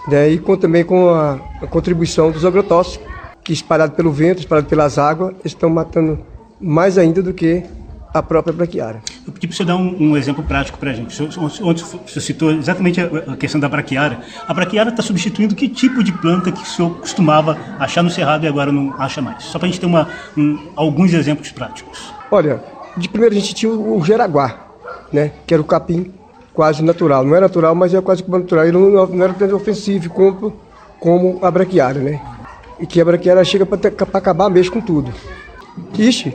Né? 0.07 0.29
E 0.29 0.39
com, 0.39 0.57
também 0.57 0.83
com 0.83 1.09
a, 1.09 1.39
a 1.61 1.67
contribuição 1.67 2.31
dos 2.31 2.45
agrotóxicos, 2.45 3.07
que 3.43 3.53
espalhado 3.53 3.93
pelo 3.93 4.11
vento, 4.11 4.39
espalhado 4.39 4.67
pelas 4.67 4.97
águas, 4.97 5.33
estão 5.43 5.69
matando 5.69 6.19
mais 6.59 6.97
ainda 6.97 7.21
do 7.21 7.33
que 7.33 7.63
a 8.13 8.21
própria 8.21 8.53
braquiária. 8.53 9.01
Eu 9.25 9.33
pedi 9.33 9.47
para 9.47 9.57
você 9.57 9.65
dar 9.65 9.75
um, 9.75 10.11
um 10.11 10.17
exemplo 10.17 10.43
prático 10.43 10.77
para 10.77 10.91
a 10.91 10.93
gente. 10.93 11.17
Onde 11.61 11.83
você 11.83 12.21
citou 12.21 12.51
exatamente 12.51 13.01
a, 13.01 13.35
questão 13.35 13.59
da 13.59 13.67
braquiária. 13.67 14.19
A 14.47 14.53
braquiária 14.53 14.91
está 14.91 15.01
substituindo 15.01 15.55
que 15.55 15.67
tipo 15.67 16.03
de 16.03 16.11
planta 16.11 16.51
que 16.51 16.61
o 16.61 16.65
senhor 16.65 16.99
costumava 16.99 17.57
achar 17.79 18.03
no 18.03 18.11
cerrado 18.11 18.45
e 18.45 18.47
agora 18.47 18.71
não 18.71 18.93
acha 19.01 19.21
mais? 19.21 19.43
Só 19.45 19.57
para 19.57 19.67
a 19.67 19.71
gente 19.71 19.79
ter 19.79 19.87
uma, 19.87 20.07
um, 20.37 20.59
alguns 20.75 21.11
exemplos 21.13 21.51
práticos. 21.51 22.13
Olha, 22.29 22.63
de 22.95 23.09
primeiro 23.09 23.35
a 23.35 23.39
gente 23.39 23.55
tinha 23.55 23.71
o, 23.71 23.97
o 23.97 24.05
jeraguá, 24.05 24.67
né, 25.11 25.31
que 25.47 25.53
era 25.53 25.61
o 25.61 25.65
capim 25.65 26.11
quase 26.53 26.83
natural. 26.83 27.25
Não 27.25 27.35
é 27.35 27.39
natural, 27.39 27.73
mas 27.75 27.93
é 27.93 28.01
quase 28.01 28.23
como 28.23 28.37
natural. 28.37 28.65
Ele 28.65 28.77
não, 28.77 29.07
não 29.07 29.23
era 29.23 29.33
tanto 29.33 29.55
ofensivo 29.55 30.09
como, 30.09 30.53
como 30.99 31.39
a 31.41 31.49
braquiária, 31.49 32.01
né? 32.01 32.21
E 32.79 32.85
que 32.85 33.01
a 33.01 33.05
braquiária 33.05 33.43
chega 33.43 33.65
para 33.65 33.79
acabar 34.13 34.49
mesmo 34.49 34.73
com 34.73 34.81
tudo. 34.81 35.13
Ixi, 35.97 36.33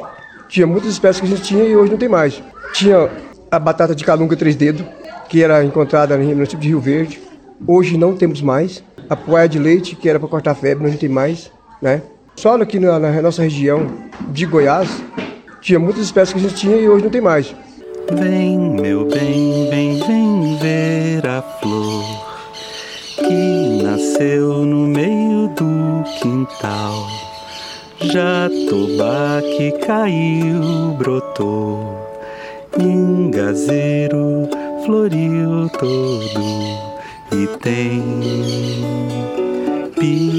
tinha 0.49 0.67
muitas 0.67 0.91
espécies 0.91 1.21
que 1.21 1.27
a 1.27 1.37
gente 1.37 1.43
tinha 1.43 1.65
e 1.65 1.77
hoje 1.77 1.91
não 1.91 1.99
tem 1.99 2.09
mais. 2.09 2.43
Tinha 2.73 3.11
a 3.51 3.59
batata 3.59 3.95
de 3.95 4.05
calunga 4.05 4.37
três 4.37 4.57
dedos, 4.57 4.85
que 5.29 5.43
era 5.43 5.65
encontrada 5.65 6.17
no 6.17 6.25
município 6.25 6.59
de 6.59 6.69
Rio 6.69 6.81
Verde. 6.81 7.21
Hoje 7.67 7.97
não 7.97 8.17
temos 8.17 8.41
mais. 8.41 8.83
A 9.09 9.17
poeia 9.17 9.49
de 9.49 9.59
leite, 9.59 9.97
que 9.97 10.09
era 10.09 10.19
para 10.19 10.29
cortar 10.29 10.55
febre, 10.55 10.89
não 10.89 10.97
tem 10.97 11.09
mais. 11.09 11.51
Né? 11.81 12.03
Só 12.37 12.55
aqui 12.61 12.79
na, 12.79 12.99
na 12.99 13.23
nossa 13.23 13.43
região 13.43 13.87
de 14.31 14.47
Goiás, 14.47 14.89
tinha 15.61 15.79
muitas 15.79 16.03
espécies 16.03 16.33
que 16.33 16.39
a 16.39 16.43
gente 16.43 16.55
tinha 16.55 16.77
e 16.77 16.89
hoje 16.89 17.05
não 17.05 17.11
tem 17.11 17.21
mais. 17.21 17.55
Vem, 18.11 18.59
meu 18.59 19.05
bem, 19.05 19.69
vem, 19.69 19.99
vem 19.99 20.57
ver 20.57 21.27
a 21.27 21.43
flor 21.43 22.05
que 23.17 23.83
nasceu 23.83 24.65
no 24.65 24.87
meio 24.87 25.49
do 25.49 26.03
quintal. 26.19 27.07
Jatobá 28.01 29.43
que 29.43 29.73
caiu, 29.73 30.95
brotou, 30.97 31.99
engazeiro 32.81 34.49
floriu 34.87 35.69
todo 35.79 36.41
e 37.31 37.47
tem 37.59 38.03
pique 39.99 40.39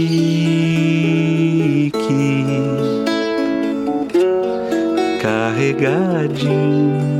carregadinho. 5.22 7.19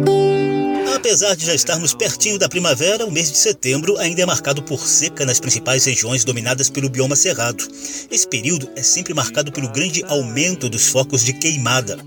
Apesar 1.10 1.36
de 1.36 1.44
já 1.44 1.56
estarmos 1.56 1.96
pertinho 1.96 2.38
da 2.38 2.48
primavera, 2.48 3.04
o 3.04 3.10
mês 3.10 3.32
de 3.32 3.38
setembro 3.40 3.98
ainda 3.98 4.22
é 4.22 4.26
marcado 4.28 4.62
por 4.62 4.88
seca 4.88 5.26
nas 5.26 5.40
principais 5.40 5.84
regiões 5.86 6.24
dominadas 6.24 6.70
pelo 6.70 6.88
bioma 6.88 7.16
cerrado. 7.16 7.68
Esse 8.12 8.28
período 8.28 8.70
é 8.76 8.84
sempre 8.84 9.12
marcado 9.12 9.52
pelo 9.52 9.70
grande 9.70 10.04
aumento 10.04 10.70
dos 10.70 10.86
focos 10.90 11.26
de 11.26 11.34
queimada. 11.34 11.98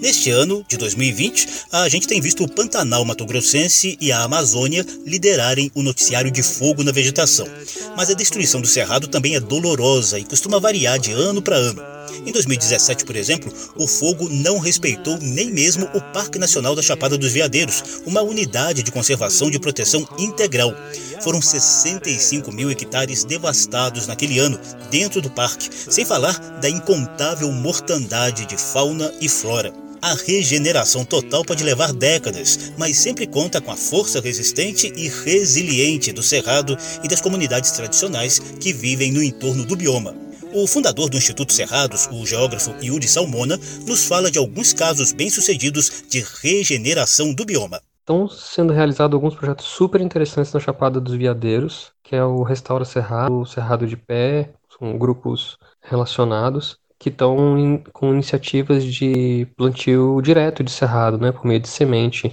Neste 0.00 0.30
ano 0.30 0.64
de 0.66 0.78
2020, 0.78 1.46
a 1.70 1.86
gente 1.86 2.08
tem 2.08 2.22
visto 2.22 2.42
o 2.42 2.48
Pantanal 2.48 3.04
Mato 3.04 3.26
Grossense 3.26 3.98
e 4.00 4.10
a 4.10 4.22
Amazônia 4.22 4.84
liderarem 5.06 5.70
o 5.74 5.82
noticiário 5.82 6.30
de 6.30 6.42
fogo 6.42 6.82
na 6.82 6.90
vegetação. 6.90 7.46
Mas 7.94 8.08
a 8.08 8.14
destruição 8.14 8.62
do 8.62 8.66
cerrado 8.66 9.08
também 9.08 9.34
é 9.34 9.40
dolorosa 9.40 10.18
e 10.18 10.24
costuma 10.24 10.58
variar 10.58 10.98
de 10.98 11.12
ano 11.12 11.42
para 11.42 11.56
ano. 11.56 11.82
Em 12.26 12.32
2017, 12.32 13.04
por 13.04 13.14
exemplo, 13.14 13.52
o 13.76 13.86
fogo 13.86 14.26
não 14.30 14.58
respeitou 14.58 15.18
nem 15.20 15.50
mesmo 15.50 15.86
o 15.92 16.00
Parque 16.00 16.38
Nacional 16.38 16.74
da 16.74 16.82
Chapada 16.82 17.18
dos 17.18 17.32
Veadeiros, 17.32 18.00
uma 18.06 18.22
unidade 18.22 18.82
de 18.82 18.90
conservação 18.90 19.50
de 19.50 19.58
proteção 19.58 20.08
integral. 20.18 20.74
Foram 21.22 21.42
65 21.42 22.50
mil 22.50 22.70
hectares 22.70 23.22
devastados 23.22 24.06
naquele 24.06 24.38
ano, 24.38 24.58
dentro 24.90 25.20
do 25.20 25.30
parque, 25.30 25.68
sem 25.70 26.06
falar 26.06 26.38
da 26.60 26.70
incontável 26.70 27.52
mortandade 27.52 28.46
de 28.46 28.56
fauna 28.56 29.12
e 29.20 29.28
flora. 29.28 29.89
A 30.02 30.14
regeneração 30.14 31.04
total 31.04 31.44
pode 31.44 31.62
levar 31.62 31.92
décadas, 31.92 32.72
mas 32.78 32.96
sempre 32.96 33.26
conta 33.26 33.60
com 33.60 33.70
a 33.70 33.76
força 33.76 34.18
resistente 34.18 34.90
e 34.96 35.08
resiliente 35.08 36.10
do 36.10 36.22
cerrado 36.22 36.74
e 37.04 37.08
das 37.08 37.20
comunidades 37.20 37.70
tradicionais 37.72 38.38
que 38.38 38.72
vivem 38.72 39.12
no 39.12 39.22
entorno 39.22 39.66
do 39.66 39.76
bioma. 39.76 40.14
O 40.54 40.66
fundador 40.66 41.10
do 41.10 41.18
Instituto 41.18 41.52
Cerrados, 41.52 42.08
o 42.10 42.24
geógrafo 42.24 42.74
Yuri 42.82 43.06
Salmona, 43.06 43.58
nos 43.86 44.06
fala 44.06 44.30
de 44.30 44.38
alguns 44.38 44.72
casos 44.72 45.12
bem-sucedidos 45.12 46.04
de 46.08 46.24
regeneração 46.42 47.34
do 47.34 47.44
bioma. 47.44 47.82
Estão 47.98 48.26
sendo 48.26 48.72
realizados 48.72 49.14
alguns 49.14 49.34
projetos 49.34 49.66
super 49.66 50.00
interessantes 50.00 50.52
na 50.52 50.60
Chapada 50.60 50.98
dos 50.98 51.14
Veadeiros, 51.14 51.92
que 52.02 52.16
é 52.16 52.24
o 52.24 52.42
Restaura 52.42 52.86
Cerrado, 52.86 53.34
o 53.34 53.44
Cerrado 53.44 53.86
de 53.86 53.98
Pé, 53.98 54.50
são 54.78 54.96
grupos 54.96 55.58
relacionados 55.82 56.78
que 57.00 57.08
estão 57.08 57.82
com 57.94 58.12
iniciativas 58.12 58.84
de 58.84 59.48
plantio 59.56 60.20
direto 60.20 60.62
de 60.62 60.70
cerrado, 60.70 61.16
né, 61.16 61.32
por 61.32 61.46
meio 61.46 61.58
de 61.58 61.66
semente, 61.66 62.30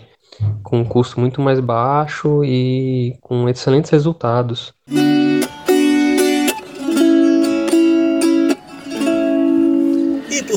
com 0.61 0.79
um 0.79 0.85
custo 0.85 1.21
muito 1.21 1.41
mais 1.41 1.61
baixo 1.61 2.43
e 2.43 3.17
com 3.21 3.47
excelentes 3.47 3.89
resultados. 3.89 4.73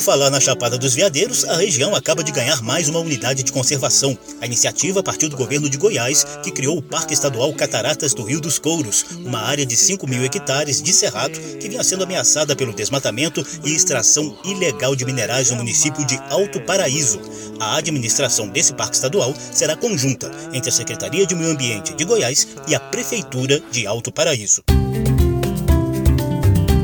Por 0.01 0.05
falar 0.05 0.31
na 0.31 0.41
Chapada 0.41 0.79
dos 0.79 0.95
Veadeiros, 0.95 1.45
a 1.45 1.57
região 1.57 1.95
acaba 1.95 2.25
de 2.25 2.33
ganhar 2.33 2.63
mais 2.63 2.89
uma 2.89 3.01
unidade 3.01 3.43
de 3.43 3.53
conservação. 3.53 4.17
A 4.41 4.47
iniciativa 4.47 5.03
partiu 5.03 5.29
do 5.29 5.37
governo 5.37 5.69
de 5.69 5.77
Goiás, 5.77 6.25
que 6.43 6.51
criou 6.51 6.79
o 6.79 6.83
Parque 6.83 7.13
Estadual 7.13 7.53
Cataratas 7.53 8.15
do 8.15 8.23
Rio 8.23 8.41
dos 8.41 8.59
Couros, 8.59 9.05
uma 9.27 9.41
área 9.41 9.67
de 9.67 9.77
5 9.77 10.07
mil 10.07 10.25
hectares 10.25 10.81
de 10.81 10.91
cerrado 10.91 11.39
que 11.59 11.69
vinha 11.69 11.85
sendo 11.85 12.05
ameaçada 12.05 12.57
pelo 12.57 12.73
desmatamento 12.73 13.45
e 13.63 13.77
extração 13.77 14.35
ilegal 14.43 14.97
de 14.97 15.05
minerais 15.05 15.51
no 15.51 15.59
município 15.59 16.03
de 16.07 16.17
Alto 16.31 16.63
Paraíso. 16.63 17.21
A 17.61 17.77
administração 17.77 18.49
desse 18.49 18.73
parque 18.73 18.97
estadual 18.97 19.35
será 19.53 19.77
conjunta 19.77 20.31
entre 20.55 20.71
a 20.71 20.73
Secretaria 20.73 21.27
de 21.27 21.35
Meio 21.35 21.51
Ambiente 21.51 21.93
de 21.93 22.07
Goiás 22.07 22.49
e 22.67 22.75
a 22.75 22.81
Prefeitura 22.81 23.61
de 23.71 23.87
Alto 23.87 24.11
Paraíso. 24.11 24.63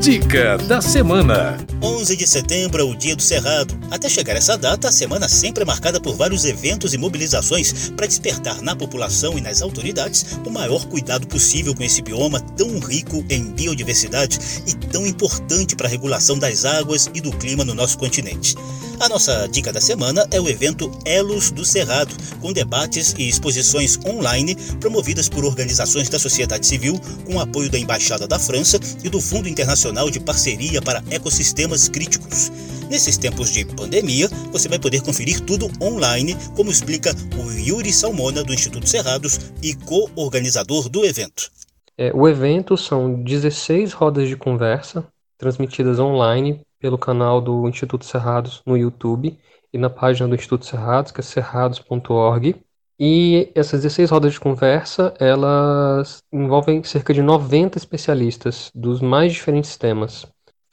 Dica 0.06 0.56
da 0.56 0.80
semana. 0.80 1.58
11 1.82 2.16
de 2.16 2.28
setembro 2.28 2.80
é 2.80 2.84
o 2.84 2.94
Dia 2.94 3.16
do 3.16 3.22
Cerrado. 3.22 3.76
Até 3.90 4.08
chegar 4.08 4.36
essa 4.36 4.56
data, 4.56 4.88
a 4.88 4.92
semana 4.92 5.28
sempre 5.28 5.64
é 5.64 5.66
marcada 5.66 6.00
por 6.00 6.14
vários 6.14 6.44
eventos 6.44 6.94
e 6.94 6.96
mobilizações 6.96 7.90
para 7.90 8.06
despertar 8.06 8.62
na 8.62 8.76
população 8.76 9.36
e 9.36 9.40
nas 9.40 9.62
autoridades 9.62 10.38
o 10.46 10.50
maior 10.50 10.86
cuidado 10.86 11.26
possível 11.26 11.74
com 11.74 11.82
esse 11.82 12.02
bioma 12.02 12.38
tão 12.38 12.78
rico 12.78 13.24
em 13.28 13.50
biodiversidade 13.50 14.38
e 14.64 14.74
tão 14.74 15.04
importante 15.04 15.74
para 15.74 15.88
a 15.88 15.90
regulação 15.90 16.38
das 16.38 16.64
águas 16.64 17.10
e 17.12 17.20
do 17.20 17.32
clima 17.32 17.64
no 17.64 17.74
nosso 17.74 17.98
continente. 17.98 18.54
A 18.98 19.10
nossa 19.10 19.46
dica 19.46 19.70
da 19.70 19.80
semana 19.80 20.26
é 20.30 20.40
o 20.40 20.48
evento 20.48 20.90
Elos 21.04 21.50
do 21.50 21.66
Cerrado, 21.66 22.14
com 22.40 22.50
debates 22.50 23.14
e 23.18 23.28
exposições 23.28 23.98
online 24.06 24.56
promovidas 24.80 25.28
por 25.28 25.44
organizações 25.44 26.08
da 26.08 26.18
sociedade 26.18 26.66
civil 26.66 26.98
com 27.26 27.38
apoio 27.38 27.70
da 27.70 27.78
Embaixada 27.78 28.26
da 28.26 28.38
França 28.38 28.78
e 29.04 29.10
do 29.10 29.20
Fundo 29.20 29.50
Internacional 29.50 30.10
de 30.10 30.18
Parceria 30.18 30.80
para 30.80 31.02
Ecossistemas 31.10 31.90
Críticos. 31.90 32.50
Nesses 32.88 33.18
tempos 33.18 33.50
de 33.50 33.66
pandemia, 33.66 34.30
você 34.50 34.66
vai 34.66 34.78
poder 34.78 35.02
conferir 35.02 35.40
tudo 35.40 35.70
online, 35.80 36.34
como 36.54 36.70
explica 36.70 37.14
o 37.36 37.52
Yuri 37.52 37.92
Salmona, 37.92 38.42
do 38.42 38.54
Instituto 38.54 38.88
Cerrados 38.88 39.52
e 39.62 39.74
co-organizador 39.74 40.88
do 40.88 41.04
evento. 41.04 41.50
É, 41.98 42.12
o 42.14 42.26
evento 42.26 42.78
são 42.78 43.22
16 43.22 43.92
rodas 43.92 44.26
de 44.26 44.36
conversa 44.36 45.06
transmitidas 45.36 45.98
online 45.98 46.65
pelo 46.78 46.98
canal 46.98 47.40
do 47.40 47.68
Instituto 47.68 48.04
Cerrados 48.04 48.62
no 48.66 48.76
YouTube 48.76 49.38
e 49.72 49.78
na 49.78 49.90
página 49.90 50.28
do 50.28 50.34
Instituto 50.34 50.66
Cerrados, 50.66 51.12
que 51.12 51.20
é 51.20 51.22
cerrados.org. 51.22 52.56
E 52.98 53.52
essas 53.54 53.82
16 53.82 54.10
rodas 54.10 54.32
de 54.32 54.40
conversa, 54.40 55.12
elas 55.20 56.22
envolvem 56.32 56.82
cerca 56.82 57.12
de 57.12 57.20
90 57.20 57.76
especialistas 57.76 58.70
dos 58.74 59.02
mais 59.02 59.32
diferentes 59.34 59.76
temas. 59.76 60.26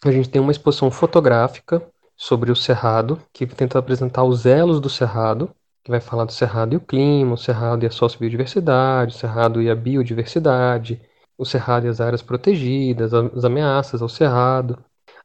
A 0.06 0.12
gente 0.12 0.30
tem 0.30 0.42
uma 0.42 0.52
exposição 0.52 0.90
fotográfica 0.90 1.86
sobre 2.16 2.52
o 2.52 2.56
Cerrado, 2.56 3.22
que 3.34 3.46
tenta 3.46 3.78
apresentar 3.78 4.24
os 4.24 4.46
elos 4.46 4.80
do 4.80 4.90
Cerrado, 4.90 5.50
que 5.84 5.92
vai 5.92 6.00
falar 6.00 6.24
do 6.26 6.32
Cerrado 6.32 6.74
e 6.74 6.78
o 6.78 6.82
clima, 6.82 7.34
o 7.34 7.38
Cerrado 7.38 7.84
e 7.84 7.88
a 7.88 7.92
sociobiodiversidade, 7.92 9.16
o 9.16 9.18
Cerrado 9.18 9.62
e 9.62 9.70
a 9.70 9.76
biodiversidade, 9.76 11.02
o 11.38 11.46
Cerrado 11.46 11.88
e 11.88 11.90
as 11.90 12.00
áreas 12.00 12.22
protegidas, 12.22 13.14
as 13.14 13.44
ameaças 13.44 14.02
ao 14.02 14.08
Cerrado. 14.08 14.78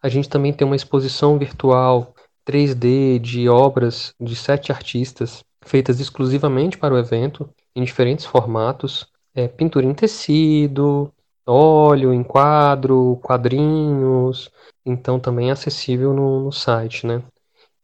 A 0.03 0.09
gente 0.09 0.29
também 0.29 0.53
tem 0.53 0.67
uma 0.67 0.77
exposição 0.77 1.39
virtual 1.39 2.15
3D 2.47 3.19
de 3.19 3.49
obras 3.49 4.15
de 4.21 4.35
sete 4.37 4.73
artistas 4.73 5.45
feitas 5.65 6.01
exclusivamente 6.01 6.79
para 6.79 6.95
o 6.95 6.99
evento, 6.99 7.49
em 7.77 7.85
diferentes 7.85 8.25
formatos, 8.25 9.07
é, 9.35 9.47
pintura 9.47 9.85
em 9.85 9.95
tecido, 9.95 11.13
óleo, 11.47 12.13
em 12.13 12.23
quadro, 12.23 13.19
quadrinhos, 13.23 14.51
então 14.85 15.21
também 15.21 15.51
é 15.51 15.53
acessível 15.53 16.13
no, 16.13 16.45
no 16.45 16.53
site, 16.53 17.07
né? 17.07 17.23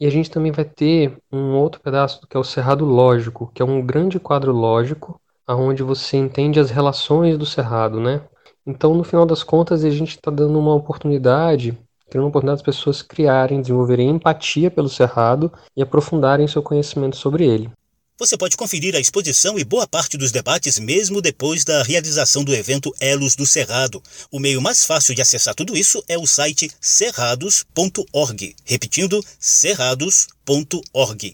E 0.00 0.06
a 0.06 0.10
gente 0.10 0.30
também 0.30 0.50
vai 0.50 0.64
ter 0.64 1.16
um 1.32 1.54
outro 1.56 1.80
pedaço 1.80 2.26
que 2.26 2.36
é 2.36 2.40
o 2.40 2.44
Cerrado 2.44 2.84
Lógico, 2.84 3.50
que 3.54 3.62
é 3.62 3.64
um 3.64 3.84
grande 3.84 4.18
quadro 4.18 4.52
lógico, 4.52 5.20
aonde 5.46 5.82
você 5.82 6.16
entende 6.16 6.58
as 6.58 6.70
relações 6.70 7.38
do 7.38 7.46
Cerrado, 7.46 8.00
né? 8.00 8.22
Então, 8.66 8.94
no 8.94 9.04
final 9.04 9.26
das 9.26 9.42
contas, 9.42 9.84
a 9.84 9.90
gente 9.90 10.16
está 10.16 10.30
dando 10.30 10.58
uma 10.58 10.74
oportunidade 10.74 11.78
criando 12.08 12.24
uma 12.24 12.28
oportunidade 12.30 12.62
das 12.62 12.76
pessoas 12.76 13.02
criarem, 13.02 13.60
desenvolverem 13.60 14.10
empatia 14.10 14.70
pelo 14.70 14.88
Cerrado 14.88 15.52
e 15.76 15.82
aprofundarem 15.82 16.46
seu 16.46 16.62
conhecimento 16.62 17.16
sobre 17.16 17.44
ele. 17.44 17.70
Você 18.16 18.36
pode 18.36 18.56
conferir 18.56 18.94
a 18.94 19.00
exposição 19.00 19.58
e 19.58 19.64
boa 19.64 19.88
parte 19.88 20.16
dos 20.16 20.30
debates 20.30 20.78
mesmo 20.78 21.20
depois 21.20 21.64
da 21.64 21.82
realização 21.82 22.44
do 22.44 22.54
evento 22.54 22.94
Elos 23.00 23.34
do 23.34 23.44
Cerrado. 23.44 24.00
O 24.30 24.38
meio 24.38 24.62
mais 24.62 24.84
fácil 24.84 25.16
de 25.16 25.20
acessar 25.20 25.52
tudo 25.52 25.76
isso 25.76 26.00
é 26.08 26.16
o 26.16 26.24
site 26.24 26.70
cerrados.org. 26.80 28.54
Repetindo, 28.64 29.20
cerrados.org. 29.40 31.32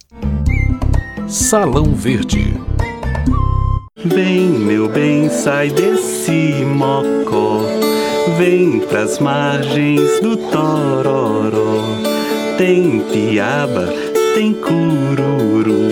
Salão 1.28 1.95
Verde. 1.95 2.54
Vem, 4.02 4.49
meu 4.49 4.88
bem, 4.88 5.28
sai 5.28 5.68
desse 5.68 6.64
mocó. 6.64 7.60
Vem 8.40 8.80
pras 8.80 9.18
margens 9.18 10.18
do 10.22 10.34
Tororó. 10.34 11.84
Tem 12.56 13.00
piaba, 13.12 13.86
tem 14.34 14.54
cururu 14.54 15.90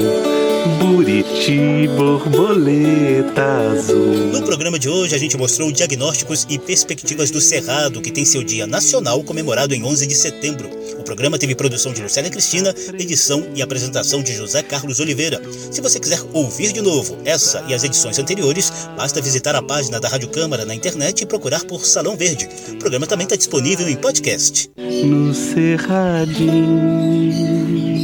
Buriti, 0.81 1.89
borboleta 1.95 3.45
azul. 3.73 4.33
No 4.33 4.43
programa 4.43 4.79
de 4.79 4.89
hoje, 4.89 5.15
a 5.15 5.19
gente 5.19 5.37
mostrou 5.37 5.71
diagnósticos 5.71 6.47
e 6.49 6.59
perspectivas 6.59 7.31
do 7.31 7.39
Cerrado, 7.39 8.01
que 8.01 8.11
tem 8.11 8.25
seu 8.25 8.43
Dia 8.43 8.67
Nacional 8.67 9.23
comemorado 9.23 9.75
em 9.75 9.85
11 9.85 10.07
de 10.07 10.15
setembro. 10.15 10.71
O 10.99 11.05
programa 11.05 11.39
teve 11.39 11.55
produção 11.55 11.93
de 11.93 12.03
Lucélia 12.03 12.31
Cristina, 12.31 12.75
edição 12.99 13.47
e 13.55 13.63
apresentação 13.63 14.23
de 14.23 14.35
José 14.35 14.63
Carlos 14.63 14.99
Oliveira. 14.99 15.41
Se 15.71 15.81
você 15.81 16.01
quiser 16.01 16.21
ouvir 16.33 16.73
de 16.73 16.81
novo 16.81 17.17
essa 17.25 17.65
e 17.69 17.75
as 17.75 17.85
edições 17.85 18.19
anteriores, 18.19 18.73
basta 18.97 19.23
visitar 19.23 19.55
a 19.55 19.63
página 19.63 20.01
da 20.01 20.09
Rádio 20.09 20.29
Câmara 20.29 20.65
na 20.65 20.75
internet 20.75 21.23
e 21.23 21.27
procurar 21.27 21.65
por 21.65 21.87
Salão 21.87 22.17
Verde. 22.17 22.49
O 22.69 22.77
programa 22.77 23.07
também 23.07 23.25
está 23.25 23.37
disponível 23.37 23.89
em 23.89 23.97
podcast. 23.97 24.71
No 24.77 25.33
Cerradinho. 25.33 26.99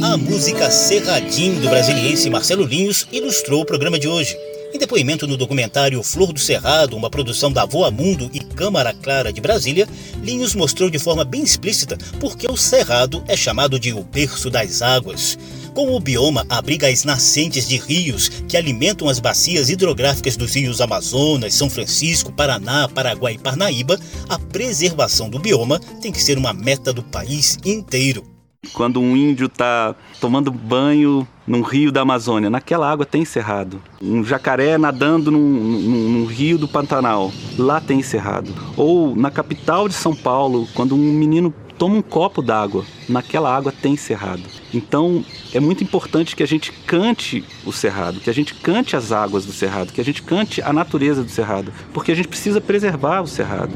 A 0.03 0.17
música 0.17 0.71
Cerradinho 0.71 1.59
do 1.59 1.67
brasiliense 1.67 2.29
Marcelo 2.29 2.63
Linhos 2.63 3.05
ilustrou 3.11 3.61
o 3.61 3.65
programa 3.65 3.99
de 3.99 4.07
hoje. 4.07 4.37
Em 4.75 4.77
depoimento 4.77 5.25
no 5.25 5.37
documentário 5.37 6.03
Flor 6.03 6.33
do 6.33 6.39
Cerrado, 6.39 6.97
uma 6.97 7.09
produção 7.09 7.49
da 7.49 7.63
Voa 7.63 7.89
Mundo 7.89 8.29
e 8.33 8.41
Câmara 8.41 8.93
Clara 8.93 9.31
de 9.31 9.39
Brasília, 9.39 9.87
Linhos 10.21 10.53
mostrou 10.53 10.89
de 10.89 10.99
forma 10.99 11.23
bem 11.23 11.43
explícita 11.43 11.97
por 12.19 12.35
que 12.35 12.45
o 12.51 12.57
Cerrado 12.57 13.23
é 13.25 13.37
chamado 13.37 13.79
de 13.79 13.93
o 13.93 14.03
berço 14.03 14.49
das 14.49 14.81
águas. 14.81 15.39
Como 15.73 15.95
o 15.95 15.99
bioma 16.01 16.45
abriga 16.49 16.89
as 16.89 17.05
nascentes 17.05 17.65
de 17.69 17.77
rios 17.77 18.27
que 18.27 18.57
alimentam 18.57 19.07
as 19.07 19.17
bacias 19.17 19.69
hidrográficas 19.69 20.35
dos 20.35 20.53
rios 20.53 20.81
Amazonas, 20.81 21.53
São 21.53 21.69
Francisco, 21.69 22.33
Paraná, 22.33 22.89
Paraguai 22.89 23.35
e 23.35 23.39
Parnaíba, 23.39 23.97
a 24.27 24.37
preservação 24.37 25.29
do 25.29 25.39
bioma 25.39 25.79
tem 26.01 26.11
que 26.11 26.21
ser 26.21 26.37
uma 26.37 26.51
meta 26.51 26.91
do 26.91 27.01
país 27.01 27.57
inteiro. 27.63 28.34
Quando 28.73 28.99
um 28.99 29.15
índio 29.15 29.47
está 29.47 29.95
tomando 30.19 30.51
banho 30.51 31.27
num 31.47 31.61
rio 31.61 31.91
da 31.91 32.01
Amazônia, 32.01 32.49
naquela 32.49 32.91
água 32.91 33.05
tem 33.05 33.23
cerrado. 33.23 33.81
Um 34.01 34.23
jacaré 34.23 34.77
nadando 34.77 35.31
num, 35.31 35.39
num, 35.39 36.09
num, 36.09 36.25
rio 36.25 36.57
do 36.57 36.67
Pantanal, 36.67 37.31
lá 37.57 37.79
tem 37.79 38.01
cerrado. 38.01 38.51
Ou 38.75 39.15
na 39.15 39.29
capital 39.29 39.87
de 39.87 39.93
São 39.93 40.15
Paulo, 40.15 40.67
quando 40.73 40.95
um 40.95 41.13
menino 41.13 41.53
toma 41.77 41.95
um 41.95 42.01
copo 42.01 42.41
d'água, 42.41 42.85
naquela 43.07 43.55
água 43.55 43.71
tem 43.71 43.95
cerrado. 43.95 44.43
Então 44.73 45.23
é 45.53 45.59
muito 45.59 45.83
importante 45.83 46.35
que 46.35 46.43
a 46.43 46.47
gente 46.47 46.71
cante 46.71 47.43
o 47.65 47.71
cerrado, 47.71 48.19
que 48.19 48.29
a 48.29 48.33
gente 48.33 48.53
cante 48.55 48.95
as 48.95 49.11
águas 49.11 49.45
do 49.45 49.51
cerrado, 49.51 49.91
que 49.91 50.01
a 50.01 50.05
gente 50.05 50.23
cante 50.23 50.61
a 50.61 50.71
natureza 50.73 51.23
do 51.23 51.29
cerrado, 51.29 51.71
porque 51.93 52.11
a 52.11 52.15
gente 52.15 52.27
precisa 52.27 52.59
preservar 52.59 53.21
o 53.21 53.27
cerrado. 53.27 53.75